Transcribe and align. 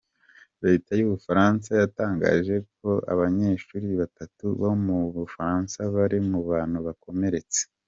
Leta 0.65 0.91
y'Ubufaransa 0.99 1.69
yatangaje 1.81 2.55
ko 2.77 2.89
abanyeshuri 3.13 3.87
batatu 4.01 4.45
bo 4.61 4.71
mu 4.85 4.97
Bufaransa 5.15 5.77
bari 5.95 6.19
mu 6.29 6.39
bantu 6.49 6.77
bakomeretse. 6.87 7.61